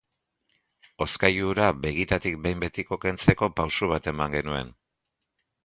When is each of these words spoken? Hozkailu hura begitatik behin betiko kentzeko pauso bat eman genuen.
Hozkailu 1.05 1.43
hura 1.49 1.67
begitatik 1.83 2.39
behin 2.47 2.65
betiko 2.65 2.99
kentzeko 3.05 3.53
pauso 3.61 3.93
bat 3.95 4.13
eman 4.13 4.37
genuen. 4.41 4.77